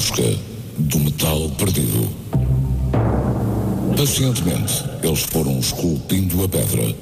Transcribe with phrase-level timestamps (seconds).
[0.00, 0.22] busca
[0.78, 2.08] do metal perdido.
[3.94, 6.96] Pacientemente, eles foram esculpindo a pedra,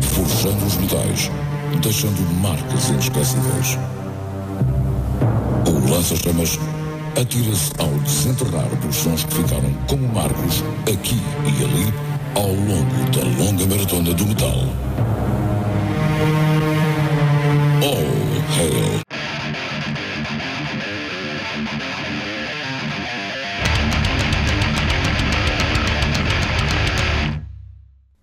[0.00, 1.30] forjando os metais,
[1.80, 3.78] deixando marcas inesquecíveis.
[5.64, 6.58] O lança-chamas
[7.20, 11.94] atira-se ao desenterrar dos sons que ficaram como marcos aqui e ali
[12.34, 14.58] ao longo da longa maratona do metal.
[17.84, 19.09] All hail!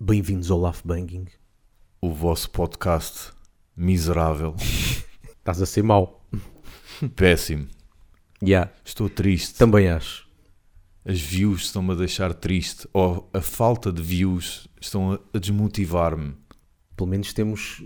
[0.08, 1.26] Bem-vindos ao Laugh Banging.
[2.00, 3.30] o vosso podcast
[3.76, 4.54] miserável,
[5.36, 6.26] Estás a ser mau.
[7.14, 7.68] péssimo.
[8.42, 9.58] Yeah, Estou triste.
[9.58, 10.26] também acho.
[11.04, 12.88] As views estão-me a deixar triste.
[12.94, 16.34] Ou a falta de views estão a, a desmotivar-me.
[16.96, 17.84] Pelo menos temos,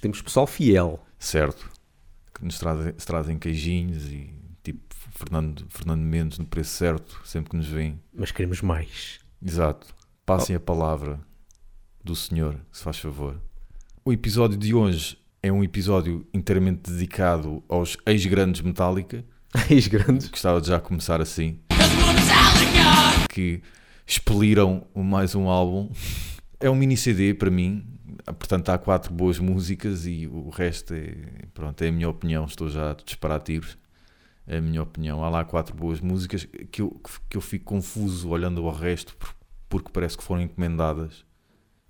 [0.00, 1.04] temos pessoal fiel.
[1.18, 1.68] Certo?
[2.32, 4.32] Que nos trazem, trazem queijinhos e
[4.62, 8.00] tipo Fernando, Fernando Mendes no preço certo, sempre que nos vêm.
[8.12, 9.18] Mas queremos mais.
[9.44, 9.92] Exato.
[10.24, 11.18] Passem a palavra
[12.04, 13.40] do Senhor, se faz favor.
[14.04, 19.24] O episódio de hoje é um episódio inteiramente dedicado aos ex-grandes Metallica.
[19.70, 20.28] Eis grandes.
[20.28, 21.58] Gostava de já começar assim.
[23.30, 23.62] Que
[24.06, 25.90] expeliram mais um álbum.
[26.60, 27.84] É um mini CD para mim.
[28.24, 31.14] Portanto, há quatro boas músicas e o resto é,
[31.52, 32.44] pronto, é a minha opinião.
[32.44, 33.76] Estou já a disparar tiros.
[34.46, 35.22] É a minha opinião.
[35.24, 39.34] Há lá quatro boas músicas que eu, que eu fico confuso olhando ao resto por-
[39.68, 41.24] porque parece que foram encomendadas.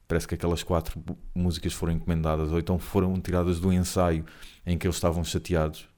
[0.07, 1.03] Parece que aquelas quatro
[1.35, 4.25] músicas foram encomendadas ou então foram tiradas do ensaio
[4.67, 5.89] em que eles estavam chateados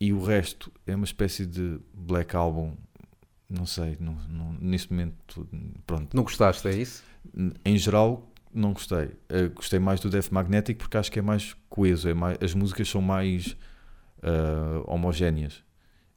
[0.00, 2.74] e o resto é uma espécie de black album.
[3.48, 5.46] Não sei, não, não- neste momento,
[5.86, 6.16] pronto.
[6.16, 7.04] Não gostaste, é isso?
[7.64, 9.10] Em geral, não gostei.
[9.28, 12.52] Eh, gostei mais do Death Magnetic porque acho que é mais coeso, é mais, as
[12.52, 13.56] músicas são mais
[14.22, 15.62] ah, homogéneas.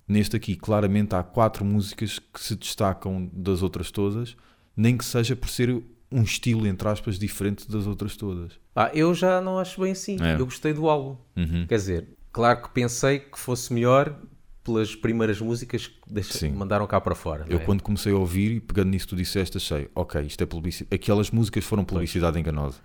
[0.08, 4.36] Neste aqui, claramente, há quatro músicas que se destacam das outras todas,
[4.76, 8.54] nem que seja por ser um estilo, entre aspas, diferente das outras todas.
[8.76, 10.18] Ah, eu já não acho bem assim.
[10.22, 10.36] É.
[10.40, 11.18] Eu gostei do álbum.
[11.36, 11.66] Uhum.
[11.68, 14.16] Quer dizer, claro que pensei que fosse melhor
[14.64, 17.46] pelas primeiras músicas que deixa- mandaram cá para fora.
[17.48, 17.62] Eu, é?
[17.64, 20.96] quando comecei a ouvir e pegando nisso tu disseste, achei, ok, isto é publicidade.
[20.96, 22.80] Aquelas músicas foram publicidade enganosa.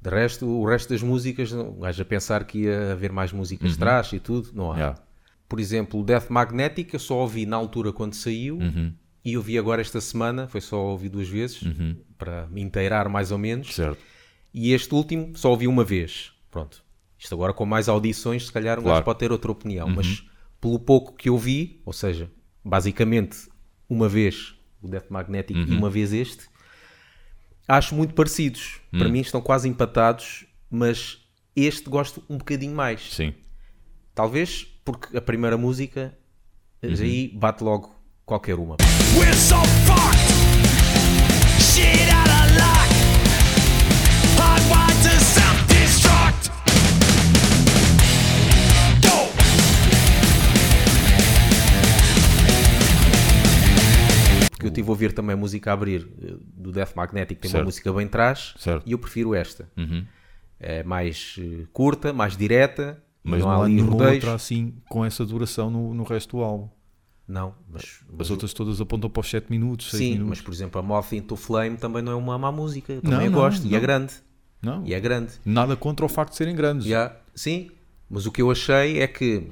[0.00, 3.72] De resto, o resto das músicas, um gajo a pensar que ia haver mais músicas
[3.72, 4.70] de trás e tudo, não há.
[4.70, 4.76] Uhum.
[4.76, 4.98] Yeah.
[5.48, 8.92] Por exemplo, Death Magnetic eu só ouvi na altura quando saiu Uhum.
[9.24, 11.96] E ouvi agora esta semana, foi só ouvir duas vezes Uhum.
[12.18, 13.74] para me inteirar mais ou menos.
[13.74, 13.98] Certo.
[14.52, 16.32] E este último só ouvi uma vez.
[16.50, 16.84] Pronto.
[17.18, 18.96] Isto agora com mais audições, se calhar um Claro.
[18.96, 19.88] gajo pode ter outra opinião.
[19.88, 20.24] Mas
[20.60, 22.30] pelo pouco que eu vi, ou seja,
[22.64, 23.48] basicamente
[23.88, 26.44] uma vez o Death Magnetic e uma vez este,
[27.66, 28.80] acho muito parecidos.
[28.90, 31.18] Para mim estão quase empatados, mas
[31.56, 33.12] este gosto um bocadinho mais.
[33.14, 33.32] Sim.
[34.14, 36.16] Talvez porque a primeira música
[36.82, 37.94] aí bate logo
[38.26, 38.76] qualquer uma.
[39.18, 40.30] We're so fucked.
[41.60, 42.88] Shit out of luck.
[44.38, 46.50] Hardwired to self-destruct.
[49.02, 49.14] Go.
[54.50, 57.50] Porque eu estive a ouvir também a música a abrir eh, do Death Magnetic, tem
[57.50, 57.62] Certo.
[57.62, 58.82] uma música bem trás Certo.
[58.86, 59.68] e eu prefiro esta.
[59.76, 60.04] Uhum.
[60.60, 64.14] É mais eh, curta, mais direta, e Mas não, não, há há ali nenhuma rodeios.
[64.14, 66.68] outra assim com essa duração no, no resto do álbum.
[67.26, 70.40] Não, mas, As outras todas apontam para os 7 minutos, 6 sim, mas minutos.
[70.42, 73.38] por exemplo a Moth into Flame também não é uma má música, eu também não,
[73.40, 73.78] gosto, e não.
[73.78, 74.12] é grande,
[74.60, 75.32] Não, e é grande.
[75.44, 76.86] nada contra o facto de serem grandes.
[76.86, 77.70] Já, sim,
[78.10, 79.50] mas o que eu achei é que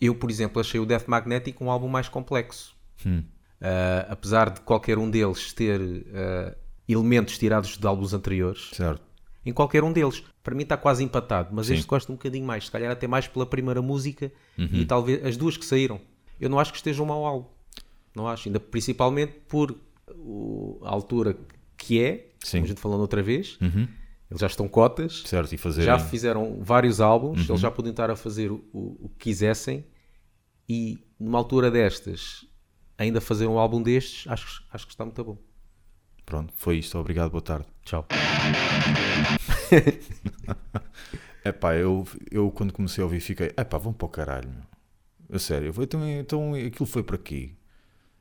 [0.00, 2.74] eu, por exemplo, achei o Death Magnetic um álbum mais complexo.
[3.04, 3.22] Hum.
[3.60, 5.78] Ah, apesar de qualquer um deles ter
[6.14, 6.56] ah,
[6.88, 9.02] elementos tirados de álbuns anteriores, Certo.
[9.44, 10.22] em qualquer um deles.
[10.42, 11.74] Para mim está quase empatado, mas Sim.
[11.74, 14.68] este gosto um bocadinho mais, se calhar até mais pela primeira música Uhum.
[14.72, 16.00] e talvez as duas que saíram.
[16.40, 17.48] Eu não acho que esteja um mau álbum.
[18.16, 19.76] Não acho, ainda principalmente por
[20.16, 21.36] o- a altura
[21.76, 22.58] que é, Sim.
[22.58, 23.56] como a gente falou outra vez.
[23.60, 23.86] Uhum.
[24.30, 25.82] Eles já estão cotas, Certo, e fazer.
[25.82, 27.52] já fizeram vários álbuns, Uhum.
[27.54, 29.84] eles já podiam estar a fazer o, o- que quisessem
[30.68, 32.46] e numa altura destas,
[32.96, 35.36] ainda fazer um álbum destes, acho, acho que está muito bom.
[36.24, 36.96] Pronto, foi isto.
[36.96, 37.66] Obrigado, boa tarde.
[37.84, 38.06] Tchau.
[41.42, 44.50] É pá, eu, eu quando comecei a ouvir fiquei, é pá, vão para o caralho.
[45.32, 47.50] A sério, então, então aquilo foi para quê?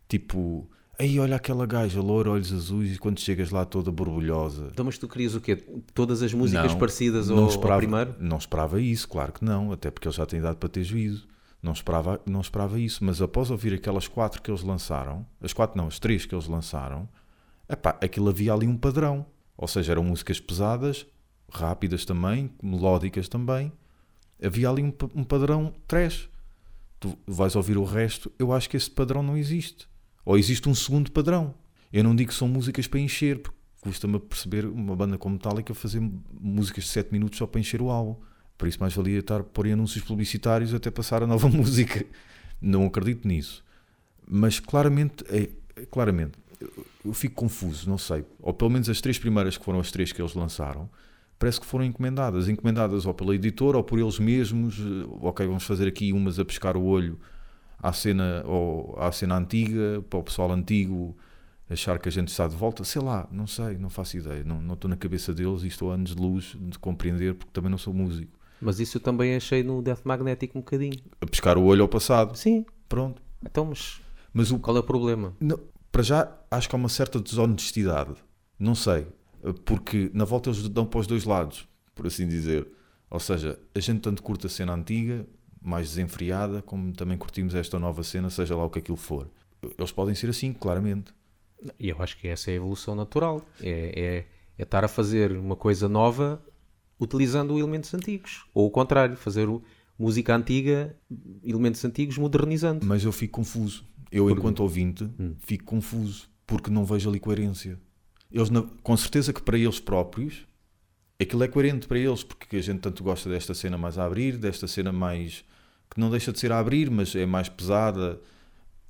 [0.07, 4.69] Tipo, aí olha aquela gaja, loura, olhos azuis, e quando chegas lá toda borbulhosa.
[4.71, 5.55] Então, mas tu querias o quê?
[5.93, 8.15] Todas as músicas Não, parecidas ao, não ao esperava, primeiro?
[8.19, 11.27] Não esperava isso, claro que não, até porque ele já tem idade para ter juízo.
[11.61, 15.77] Não esperava, não esperava isso, mas após ouvir aquelas quatro que eles lançaram, as quatro
[15.77, 17.07] não, as três que eles lançaram,
[17.67, 19.25] epá, aquilo havia ali um padrão.
[19.57, 21.05] Ou seja, eram músicas pesadas,
[21.51, 23.73] rápidas também, melódicas também.
[24.41, 26.29] Havia ali um, um padrão trash.
[26.99, 29.87] Tu vais ouvir o resto, eu acho que esse padrão não existe.
[30.25, 31.55] Ou existe um segundo padrão.
[31.91, 35.73] Eu não digo que são músicas para encher, porque custa-me perceber uma banda como Metallica
[35.73, 36.01] fazer
[36.39, 38.15] músicas de 7 minutos só para encher o álbum.
[38.57, 42.05] Por isso mais valia estar em anúncios publicitários até passar a nova música.
[42.61, 43.63] Não acredito nisso.
[44.27, 45.49] Mas claramente, é,
[45.89, 46.33] claramente,
[47.03, 48.25] eu fico confuso, não sei.
[48.39, 50.89] Ou pelo menos as três primeiras que foram as três que eles lançaram,
[51.39, 52.47] parece que foram encomendadas.
[52.49, 54.77] Encomendadas ou pela editora ou por eles mesmos.
[54.79, 57.17] eh, Ok, vamos fazer aqui umas a pescar o olho
[57.81, 61.17] à cena, ou à cena antiga, para o pessoal antigo
[61.69, 62.83] achar que a gente está de volta.
[62.83, 64.43] Sei lá, não sei, não faço ideia.
[64.43, 67.51] Não, não estou na cabeça deles e estou a anos de luz de compreender porque
[67.53, 68.37] também não sou músico.
[68.61, 70.99] Mas isso eu também achei no Death Magnetic um bocadinho.
[71.21, 72.35] A pescar o olho ao passado.
[72.37, 72.65] Sim.
[72.89, 73.21] Pronto.
[73.45, 74.01] Então, mas
[74.33, 75.33] Mas o, qual é o problema?
[75.39, 75.57] Não,
[75.91, 78.15] para já, acho que há uma certa desonestidade.
[78.59, 79.07] Não sei.
[79.65, 82.67] Porque na volta eles dão para os dois lados, por assim dizer.
[83.09, 85.25] Ou seja, a gente tanto curta a cena antiga,
[85.61, 89.29] mais desenfreada, como também curtimos esta nova cena, seja lá o que aquilo for.
[89.77, 91.13] Eles podem ser assim, claramente.
[91.79, 93.45] E eu acho que essa é a evolução natural.
[93.61, 94.25] É, é,
[94.57, 96.41] é estar a fazer uma coisa nova
[96.99, 98.45] utilizando elementos antigos.
[98.53, 99.61] Ou o contrário, fazer o-
[99.97, 100.95] música antiga,
[101.43, 102.85] elementos antigos modernizando.
[102.85, 103.85] Mas eu fico confuso.
[104.11, 105.35] Eu, enquanto ouvinte, Hum.
[105.39, 106.29] fico confuso.
[106.47, 107.77] Porque não vejo ali coerência.
[108.31, 108.49] Eles,
[108.83, 110.45] com certeza que para eles próprios,
[111.19, 114.37] aquilo é coerente para eles, porque a gente tanto gosta desta cena mais a abrir,
[114.37, 115.43] desta cena mais.
[115.89, 118.19] que não deixa de ser a abrir, mas é mais pesada.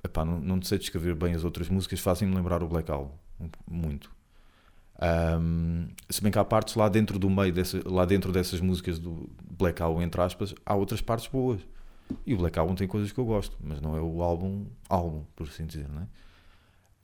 [0.04, 3.12] Epá, não, não sei descrever bem as outras músicas, fazem-me lembrar o Black Album.
[3.40, 4.10] um- Muito.
[4.98, 7.54] Ahm, se bem que há partes lá dentro do meio,
[7.86, 11.60] lá dentro dessas músicas do Black Album, entre aspas, há outras partes boas.
[12.26, 15.24] E o Black Album tem coisas que eu gosto, mas não é o álbum, álbum,
[15.34, 16.06] por assim dizer, não é?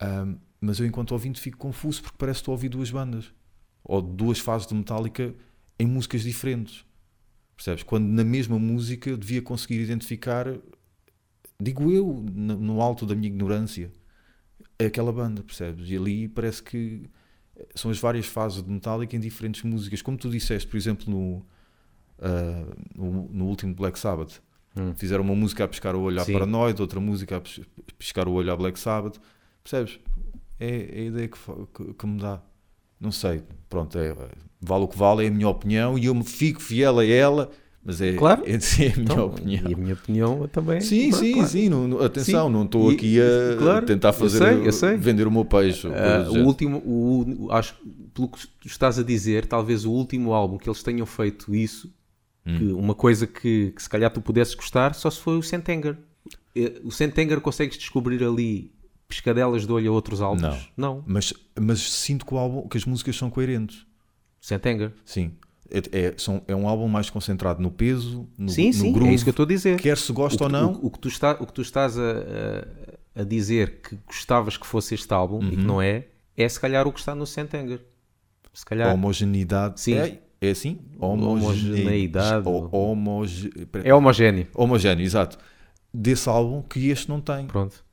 [0.05, 3.33] Ahm, mas eu, enquanto ouvinte, fico confuso porque parece que estou a ouvir duas bandas
[3.83, 5.33] ou duas fases de Metallica
[5.79, 6.85] em músicas diferentes.
[7.55, 7.83] Percebes?
[7.83, 10.45] Quando na mesma música eu devia conseguir identificar,
[11.59, 13.91] digo eu, no alto da minha ignorância,
[14.79, 15.89] aquela banda, percebes?
[15.89, 17.09] E ali parece que
[17.73, 20.01] são as várias fases de Metallica em diferentes músicas.
[20.01, 21.45] Como tu disseste, por exemplo, no,
[22.19, 24.41] ah, no, no último Black Sabbath.
[24.75, 24.93] Hum.
[24.95, 26.25] Fizeram uma música a pescar o olho à.
[26.25, 27.61] Paranoid, outra música a pes-
[27.97, 29.19] pescar o olho à Black Sabbath.
[29.63, 29.99] Percebes?
[30.59, 31.37] É, é a ideia que,
[31.73, 32.41] que, que me dá.
[32.99, 34.15] Não sei, pronto, é,
[34.59, 37.51] vale o que vale, é a minha opinião e eu me fico fiel a ela,
[37.85, 38.41] mas é, Claro.
[38.43, 38.57] é, é a
[38.95, 39.63] minha Então, opinião.
[39.69, 40.81] E a minha opinião também.
[40.81, 41.47] Sim, Pronto, sim, claro.
[41.49, 41.69] sim.
[41.69, 42.53] Não, atenção, Sim.
[42.53, 44.97] não estou aqui a claro, tentar eu fazer sei, eu sei.
[44.97, 45.87] vender o meu peixe.
[45.87, 45.93] do
[46.33, 47.75] o último, o, acho,
[48.15, 51.93] pelo que tu estás a dizer, talvez o último álbum que eles tenham feito isso,
[52.49, 52.77] Hum.
[52.79, 55.97] uma coisa que, que se calhar tu pudesses gostar, só se foi o Sentenger.
[56.55, 58.71] Eh, O Sentenger consegues descobrir ali
[59.07, 60.69] pescadelas de olho a outros álbuns?
[60.75, 61.03] Não.
[61.05, 63.85] Mas, mas sinto que, o álbum, que as músicas são coerentes.
[64.41, 64.91] Sentenger.
[65.05, 65.31] Sim.
[65.69, 69.11] É, é, são, é um álbum mais concentrado no peso, no, Sim, no sim, groove,
[69.11, 69.77] é isso que eu estou a dizer.
[69.81, 70.73] quer se O gosta que, ou não.
[70.73, 72.03] o, o que tu está, o que tu estás a,
[73.15, 75.63] a, dizer que gostavas que fosse este álbum e que Uhum.
[75.63, 76.05] não é,
[76.37, 77.81] é se calhar o que está no Sentenger.
[78.53, 78.89] Se calhar.
[78.89, 79.81] A homogeneidade.
[79.81, 79.95] Sim.
[79.95, 80.79] É, é assim?
[80.97, 82.47] Homogeneidade.
[82.47, 83.51] Ho- homoge-
[83.83, 84.47] É homogéneo.
[84.53, 85.37] Homogéneo, exato.
[85.93, 87.45] Desse álbum que este não tem.
[87.45, 87.83] Pronto.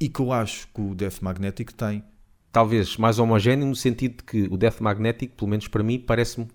[0.00, 2.04] E que eu acho que o Death Magnetic tem.
[2.54, 6.46] talvez mais homogéneo no sentido de que o Death Magnetic, pelo menos para mim, parece-me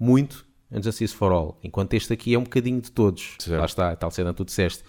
[0.00, 3.36] muito Injustice for All, enquanto este aqui é um bocadinho de todos.
[3.38, 3.58] Certo.
[3.60, 4.82] Lá está, tal cena tu disseste.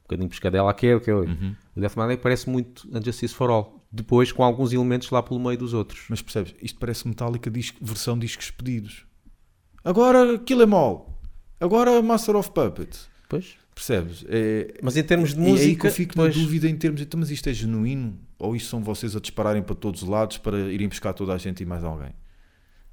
[0.00, 1.26] Um bocadinho pescadela aquele, aquele.
[1.26, 1.54] Uhum.
[1.76, 3.84] O Death Magnetic parece muito Injustice for All.
[3.92, 6.06] Depois com alguns elementos lá pelo meio dos outros.
[6.08, 6.54] Mas percebes?
[6.62, 9.04] Isto parece Metallica disco, versão discos pedidos.
[9.84, 11.20] Agora Kill Em All.
[11.60, 13.08] Agora Master of Puppets.
[13.28, 13.56] Pois.
[13.80, 14.26] Percebes?
[14.28, 16.68] É, Mas em termos de e é aí que música, eu fico pois, na dúvida
[16.68, 18.20] em termos de então, mas isto é genuíno?
[18.38, 21.38] Ou isto são vocês a dispararem para todos os lados para irem buscar toda a
[21.38, 22.10] gente e mais alguém?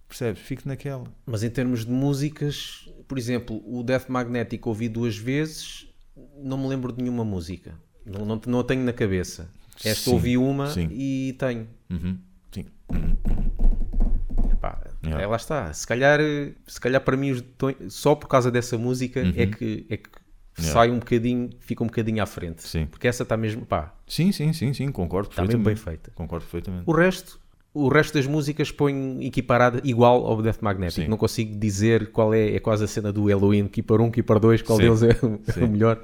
[0.08, 0.42] Percebes?
[0.42, 1.04] Fico naquela.
[1.26, 5.88] mas em termos de músicas, por exemplo, o Death Magnetic ouvi duas vezes,
[6.42, 7.76] não me lembro de nenhuma música.
[8.06, 9.50] Não, não, não a tenho na cabeça.
[9.84, 10.88] Esta Sim, ouvi uma sim.
[10.90, 11.68] e tenho.
[11.90, 12.18] Uhum.
[12.54, 12.66] Sim.
[14.62, 15.24] Pá, Yeah.
[15.24, 15.72] é, lá está.
[15.74, 16.20] Se calhar,
[16.66, 17.34] se calhar para mim,
[17.90, 20.27] só por causa dessa música é que, é que Uhum.
[20.60, 20.74] Yeah.
[20.74, 22.64] sai um bocadinho, fica um bocadinho à frente.
[22.68, 22.86] Sim.
[22.88, 26.12] Porque essa está mesmo, pá, Sim, sim, sim, sim, concordo está mesmo bem feita.
[26.16, 26.84] Concordo perfeitamente.
[26.88, 27.40] O resto,
[27.74, 31.04] o resto das músicas põe equiparada igual ao Death Magnetic.
[31.04, 31.08] Sim.
[31.08, 34.62] Não consigo dizer qual é, é quase a cena do Halloween, Keeper 1, Keeper 2,
[34.64, 34.84] qual Sim.
[34.86, 35.64] deles é o- Sim.
[35.64, 36.02] o melhor.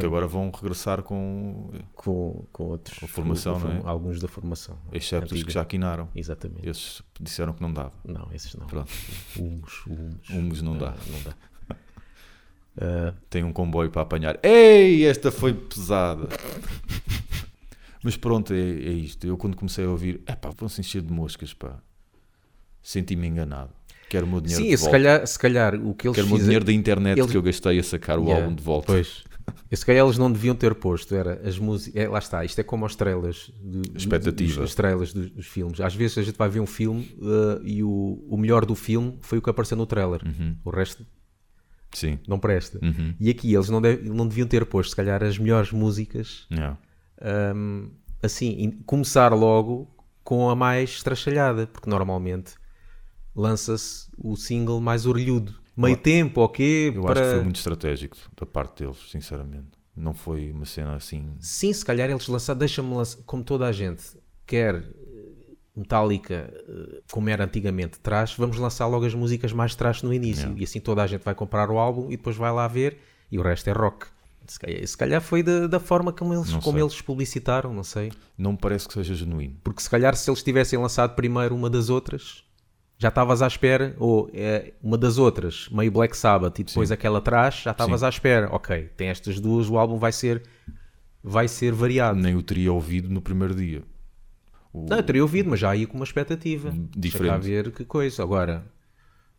[0.00, 1.70] Que agora vão regressar com.
[1.94, 2.98] Com, com outros.
[2.98, 3.80] Com a formação, com- não é?
[3.84, 4.76] Alguns da formação.
[4.92, 6.08] Excepto os que já quinaram.
[6.16, 6.68] Exatamente.
[6.68, 7.92] Esses disseram que não dava.
[8.04, 8.66] Não, esses não.
[8.66, 8.90] Pronto.
[9.38, 10.28] Humus, humus.
[10.28, 10.88] Humus não dá.
[10.88, 11.34] Ah, não dá.
[12.80, 14.38] Ah, Tem um comboio para apanhar.
[14.42, 16.28] Ei, esta foi pesada.
[18.02, 19.26] Mas pronto, é, é isto.
[19.26, 21.78] Eu quando comecei a ouvir, é pá, vão-se encher de moscas, pá.
[22.82, 23.70] Senti-me enganado.
[24.08, 24.98] Quero o meu dinheiro sim, de se volta.
[24.98, 26.44] calhar, se calhar o que eles Quero o meu fizeram.
[26.48, 28.86] dinheiro da internet eles- que eu gastei a sacar o Yeah, álbum de volta.
[28.92, 29.24] Pois.
[29.68, 32.00] E se calhar eles não deviam ter posto, era as músicas.
[32.00, 33.50] É, lá está, isto é como as estrelas.
[33.60, 34.54] do- Expectativa.
[34.54, 35.80] dos- As estrelas dos, dos filmes.
[35.80, 39.18] Às vezes a gente vai ver um filme eh, e o, o melhor do filme
[39.20, 40.20] foi o que apareceu no trailer.
[40.24, 40.56] Uhum.
[40.64, 41.04] O resto
[41.92, 42.18] Sim.
[42.28, 42.78] não presta.
[42.82, 43.14] Uhum.
[43.18, 46.46] E aqui eles não, deve- não deviam ter posto, se calhar, as melhores músicas.
[46.50, 46.78] Yeah.
[47.54, 47.90] hum,
[48.22, 49.88] assim, começar logo
[50.22, 52.54] com a mais estrachalhada, porque normalmente
[53.34, 55.54] lança-se o single mais orelhudo.
[55.76, 56.88] Meio tempo, ok?
[56.88, 57.12] Eu para...
[57.20, 59.68] acho que foi muito estratégico da parte deles, sinceramente.
[59.96, 61.30] Não foi uma cena assim.
[61.38, 64.02] Sim, se calhar eles lançaram, deixa-me lançar, como toda a gente
[64.46, 64.84] quer
[65.74, 70.42] Metallica, eh, como era antigamente, trash, vamos lançar logo as músicas mais trash no início.
[70.42, 70.60] Yeah.
[70.60, 72.98] E assim toda a gente vai comprar o álbum e depois vai lá ver
[73.30, 74.06] e o resto é rock.
[74.46, 78.10] Se calhar, se calhar foi da, da forma como, eles, como eles publicitaram, não sei.
[78.36, 79.56] Não me parece que seja genuíno.
[79.62, 82.42] Porque se calhar se eles tivessem lançado primeiro uma das outras,
[82.98, 87.18] já estavas à espera, ou é, uma das outras, meio Black Sabbath, e depois aquela
[87.18, 88.06] atrás, já estavas Sim.
[88.06, 88.48] à espera.
[88.50, 90.42] Ok, tem estas duas, o álbum vai ser,
[91.22, 92.18] vai ser variado.
[92.18, 93.84] Nem o teria ouvido no primeiro dia.
[94.72, 96.72] O- Não, eu teria ouvido, mas já ia com uma expectativa.
[96.96, 97.30] Diferente.
[97.32, 98.22] Cá ver que coisa.
[98.22, 98.64] Agora,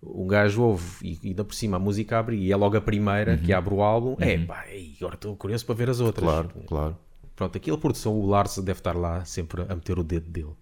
[0.03, 0.85] um gajo ouve
[1.23, 3.81] e ainda por cima a música abre e é logo a primeira que abre o
[3.81, 4.15] álbum.
[4.19, 6.23] É pá, ei, agora estou curioso para ver as outras.
[6.25, 6.97] Claro, claro.
[7.35, 10.53] Pronto, aquilo produção, o Lars deve estar lá sempre a meter o dedo dele.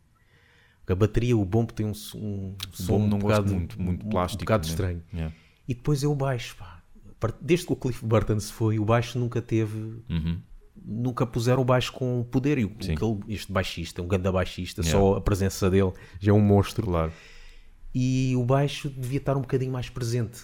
[0.87, 4.05] A bateria, o bombo tem um, um O som um não bocado, gosto muito, muito
[4.07, 4.41] plástico.
[4.41, 4.69] um bocado né?
[4.71, 5.03] estranho.
[5.13, 5.35] Yeah.
[5.67, 6.81] E depois é o baixo, pá.
[7.39, 9.77] Desde que o Cliff Burton se foi, o baixo nunca teve.
[10.09, 10.39] Uhum.
[10.85, 12.57] Nunca puseram o baixo com poder.
[12.57, 14.99] E o, aquele, este baixista, um ganda baixista, Yeah.
[14.99, 16.85] só a presença dele já é um monstro.
[16.85, 17.11] Claro.
[17.93, 20.41] E o baixo devia estar um bocadinho mais presente.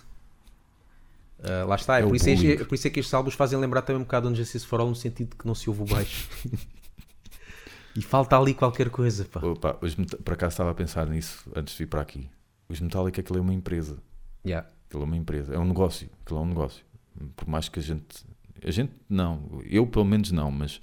[1.44, 3.60] Ah, lá está, é, É por, isso é, por isso é que estes álbuns fazem
[3.60, 5.84] lembrar também um bocado de Justice for All no sentido de que não se ouve
[5.84, 6.28] o baixo.
[7.96, 9.40] e falta ali qualquer coisa, pá.
[9.46, 12.30] Opa, os Meta- por acaso estava a pensar nisso antes de vir para aqui.
[12.68, 13.98] Os Metallica, aquilo é uma empresa.
[14.46, 14.68] Yeah.
[14.88, 15.54] Aquilo é uma empresa.
[15.54, 16.10] É um negócio.
[16.24, 16.84] Aquilo é um negócio.
[17.36, 18.26] Por mais que a gente.
[18.64, 19.62] A gente não.
[19.66, 20.82] Eu pelo menos não, mas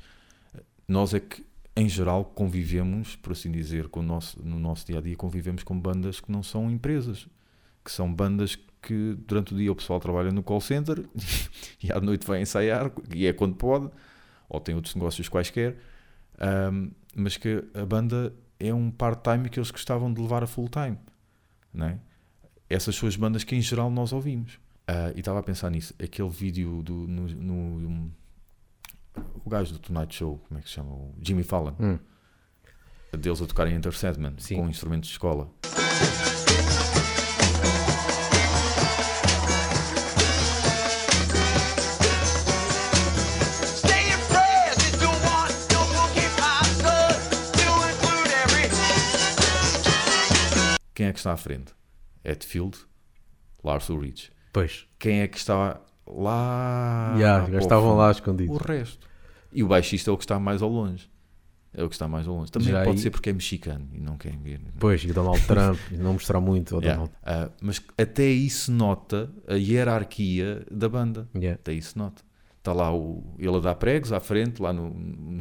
[0.87, 5.01] nós é que em geral convivemos, por assim dizer, com nosso, no nosso dia a
[5.01, 7.27] dia, convivemos com bandas que não são empresas.
[7.85, 11.05] Que são bandas que durante o dia o pessoal trabalha no call center
[11.83, 13.89] e à noite vai ensaiar, e é quando pode,
[14.49, 15.77] ou tem outros negócios quaisquer,
[16.39, 20.99] ahm, mas que a banda é um part-time que eles gostavam de levar a full-time.
[21.73, 21.99] Não é?
[22.69, 24.59] Essas são as bandas que em geral nós ouvimos.
[24.87, 28.13] Ah, e estava a pensar nisso, aquele vídeo do, no, no-
[29.45, 30.93] o gajo do Tonight Show, como é que se chama?
[30.93, 31.75] O Jimmy Fallon.
[31.79, 31.99] Hum.
[33.17, 34.57] Deles a tocarem Enter Sandman Sim.
[34.57, 35.51] com instrumentos de escola.
[50.95, 51.73] Quem é que está à frente?
[52.25, 52.79] Hetfield,
[53.65, 54.31] Lars Ulrich.
[54.53, 54.87] Pois.
[54.99, 57.15] Quem é que está lá?
[57.17, 58.57] Yeah, já o estavam lá O escondidos.
[58.59, 59.07] resto.
[59.53, 61.11] E o baixista é o que está mais ao longe.
[61.75, 62.53] É o que está mais ao longe.
[62.53, 64.61] Também Já pode aí- ser porque é mexicano e não quer ver.
[64.79, 66.95] Pois, e o Donald Trump, e não mostrar muito Yeah.
[66.95, 67.13] Donald.
[67.25, 71.27] Ah, mas até se nota a hierarquia da banda.
[71.35, 71.55] Yeah.
[71.55, 72.23] Até se nota.
[72.59, 75.41] Está lá o, ele a dar pregos à frente, lá no, no,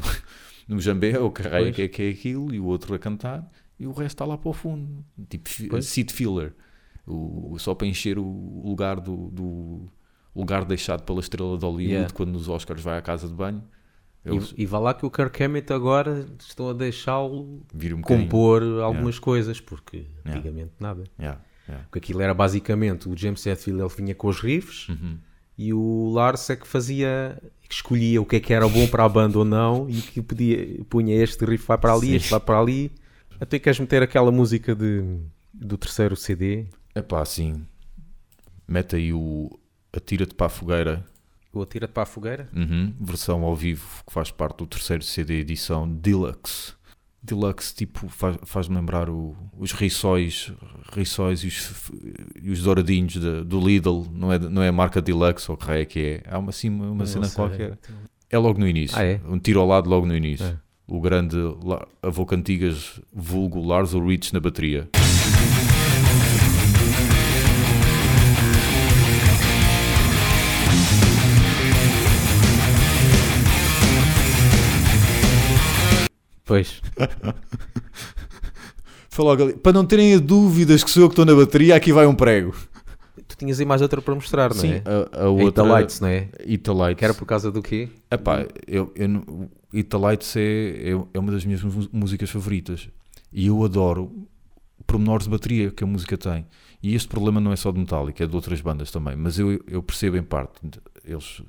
[0.70, 1.75] no jambé, o Pois.
[1.75, 4.38] que é, que é aquilo, e o outro a cantar, e o resto está lá
[4.38, 5.03] para o fundo.
[5.30, 5.86] Tipo Pois.
[5.86, 6.56] seat filler.
[7.08, 9.88] O, só para encher o lugar do, do
[10.36, 12.13] lugar deixado pela estrela de Hollywood Yeah.
[12.13, 13.63] quando nos Oscars vai à casa de banho.
[14.24, 18.62] Eles E, e vá lá que o Kirk Hammett agora estão a deixá-lo um compor
[18.84, 20.39] algumas coisas, porque Yeah.
[20.39, 21.03] antigamente nada.
[21.20, 21.86] Yeah, yeah.
[21.86, 25.17] Porque aquilo era basicamente o James Hetfield ele vinha com os riffs Uhum.
[25.58, 29.03] e o Lars é que fazia, que escolhia o que é que era bom para
[29.05, 32.15] a banda ou não e que podia, punha este riff vai para ali, Sim.
[32.15, 32.91] este vai para ali.
[33.39, 35.03] Até queres meter aquela música de,
[35.51, 37.66] do terceiro CD, Epá, assim,
[38.68, 39.50] mete aí o
[39.94, 41.06] Atira-te para a Fogueira,
[41.54, 42.50] o Atira-te para a Fogueira.
[42.56, 46.74] uhum, versão ao vivo, que faz parte do terceiro CD edição Deluxe.
[47.24, 50.52] Deluxe, tipo, faz- faz-me lembrar o- os riçóis,
[50.92, 51.92] riçóis e os,
[52.42, 55.66] e os douradinhos da- do Lidl, não é, não é a marca Deluxe ou que
[55.66, 57.36] raio é que é, há uma, assim, uma cena sei.
[57.36, 57.78] qualquer.
[58.30, 59.22] É logo no início, Ah, é?
[59.28, 60.46] um tiro ao lado logo no início.
[60.46, 60.58] É.
[60.88, 61.38] O grande
[62.02, 64.90] avô Cantigas, vulgo Lars Ulrich na bateria.
[76.46, 76.82] Pois,
[79.10, 79.54] Foi logo ali.
[79.54, 82.56] Para não terem dúvidas que sou eu que estou na bateria, aqui vai um prego.
[83.28, 84.84] tu tinhas aí mais outra para mostrar, não Sim, é?
[84.86, 85.64] a, a A outra.
[85.66, 86.30] Não é?
[86.46, 86.98] Ita Lights.
[87.00, 87.90] Que era por causa do quê?
[88.10, 92.88] Epá, eu, eu, não- Ita Lights é, é, é uma das minhas músicas favoritas.
[93.34, 94.28] E eu adoro
[94.88, 96.46] pormenores de bateria que a música tem.
[96.84, 99.16] E este problema não é só de Metallica, é de outras bandas também.
[99.16, 100.54] Mas eu, eu percebo em parte.
[101.06, 101.42] Eles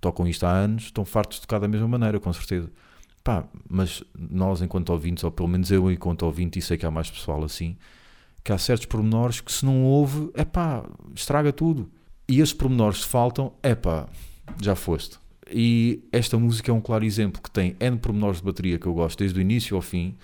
[0.00, 2.70] tocam isto há anos, estão fartos de tocar da mesma maneira, com certeza.
[3.24, 6.90] Pá, mas nós, enquanto ouvintes, ou pelo menos eu, enquanto ouvinte, e sei que há
[6.90, 7.76] mais pessoal assim,
[8.44, 11.90] que há certos pormenores que se não ouve, é pá, estraga tudo.
[12.28, 14.06] E esses pormenores faltam, é pá,
[14.62, 15.18] já foste.
[15.50, 18.94] E esta música é um claro exemplo que tem N pormenores de bateria que eu
[18.94, 20.14] gosto desde o início ao fim.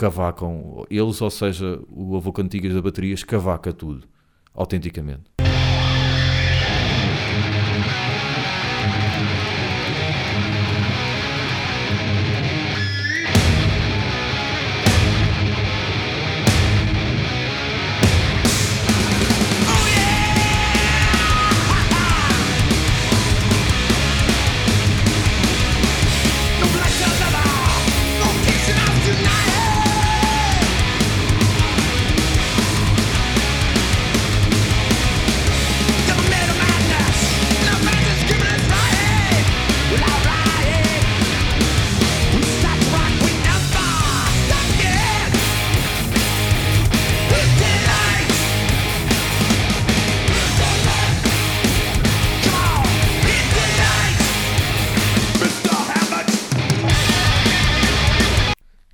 [0.00, 4.06] cavacam, eles, ou seja, o avô Cantigas da bateria, escavaca tudo,
[4.54, 5.39] autenticamente.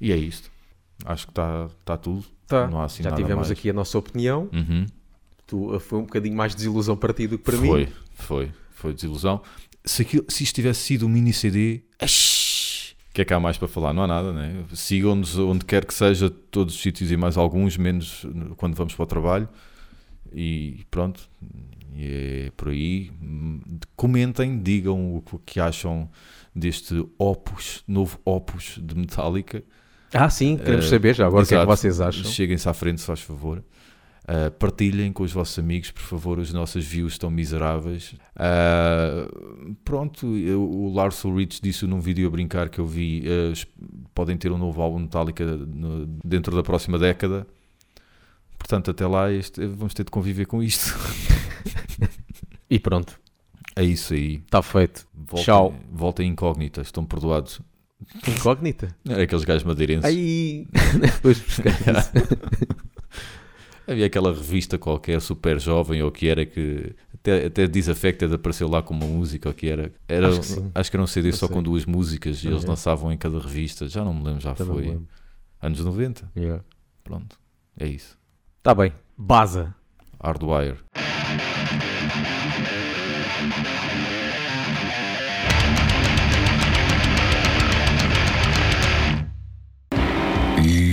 [0.01, 0.51] E é isto.
[1.05, 2.25] Acho que está tá tudo.
[2.47, 2.67] Tá.
[2.69, 3.59] Não há assim Já nada tivemos mais.
[3.59, 4.49] aqui a nossa opinião.
[4.53, 4.87] Uhum.
[5.47, 7.93] Tu, uh, foi um bocadinho mais desilusão para ti do que para foi, mim.
[8.15, 9.43] foi, foi desilusão.
[9.85, 13.57] Se, aquilo, se isto tivesse sido um mini CD, o que é que há mais
[13.57, 13.93] para falar?
[13.93, 14.65] Não há nada, né?
[14.75, 18.27] Sigam-nos onde quer que seja, todos os sítios e mais alguns, menos
[18.57, 19.49] quando vamos para o trabalho.
[20.33, 21.29] E pronto,
[21.95, 23.11] e é por aí.
[23.95, 26.11] Comentem, digam o que acham
[26.55, 29.63] deste opus, novo opus de Metallica.
[30.17, 31.77] Ah, sim, queremos Eh, saber já agora o que é que exato.
[31.81, 32.25] vocês acham.
[32.25, 33.63] Cheguem-se à frente, se faz favor.
[34.29, 36.41] Uh, partilhem com os vossos amigos, por favor.
[36.41, 38.13] As nossas views estão miseráveis.
[38.35, 43.53] Uh, pronto, eu- o Lars Ulrich disse num vídeo a brincar que eu vi: uh,
[44.13, 47.47] podem ter um novo álbum Metallica no- dentro da próxima década.
[48.59, 50.93] Portanto, até lá este- vamos ter de conviver com isto.
[52.69, 53.17] E pronto,
[53.77, 54.43] É isso aí.
[54.45, 55.07] está feito.
[55.15, 55.75] Voltem, Tchau.
[55.93, 57.61] Voltem incógnitas, estão perdoados.
[58.29, 58.95] Incógnita.
[59.09, 60.05] É aqueles gajos madeirenses.
[60.05, 60.67] Aí,
[61.01, 61.43] depois.
[63.89, 68.83] Havia aquela revista qualquer, super jovem, ou que era que até, até Disaffected apareceu lá
[68.83, 69.93] com uma música, ou que era.
[70.09, 70.91] era Acho acho, que que sim.
[70.95, 72.67] era um CD só com duas músicas e eles É.
[72.69, 73.89] lançavam em cada revista.
[73.89, 74.83] Já não me lembro, já Também foi.
[74.87, 75.09] lembro.
[75.63, 76.31] Anos 90.
[76.37, 76.65] Yeah.
[77.05, 77.39] Pronto.
[77.79, 78.19] É isso.
[78.63, 78.93] Tá bem.
[79.17, 79.73] Baza.
[80.21, 80.79] Hardwire.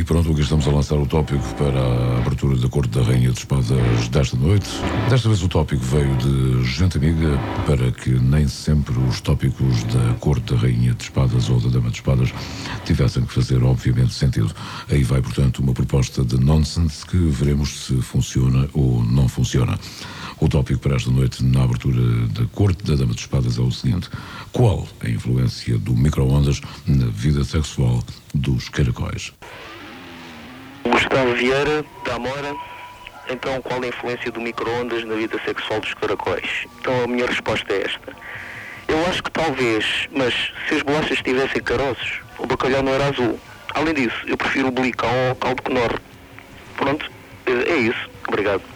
[0.04, 3.32] E pronto, aqui estamos a lançar o tópico para a abertura da Corte da Rainha
[3.32, 4.68] de Espadas desta noite.
[5.10, 10.14] Desta vez o tópico veio de gente amiga para que nem sempre os tópicos da
[10.20, 12.34] Corte da Rainha de Espadas ou da Dama de Espadas
[12.84, 14.54] tivessem que fazer, obviamente, sentido.
[14.92, 19.80] Aí vai, portanto, uma proposta de nonsense que veremos se funciona ou não funciona.
[20.38, 23.72] O tópico para esta noite na abertura da Corte da Dama de Espadas é o
[23.72, 24.10] seguinte:
[24.52, 29.32] qual a influência do micro-ondas na vida sexual dos caracóis?
[31.14, 32.56] Gustavo Vieira, da Amora.
[33.30, 36.66] Então, qual a influência do micro-ondas na vida sexual dos caracóis?
[36.80, 38.18] Então, a minha resposta é esta.
[38.88, 40.34] Eu acho que talvez, mas
[40.68, 43.40] se as bolachas tivessem caroços, o bacalhau não era azul.
[43.76, 46.02] Além disso, eu prefiro o belicão ao caldo Knorr.
[46.78, 47.12] Pronto,
[47.46, 48.10] é isso.
[48.28, 48.73] Obrigado.